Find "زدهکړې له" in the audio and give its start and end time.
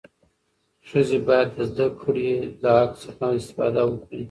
1.71-2.69